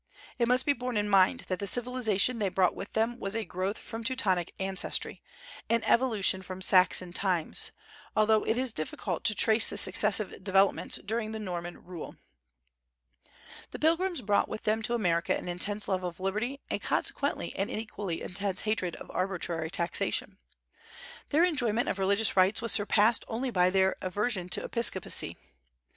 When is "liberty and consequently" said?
16.19-17.55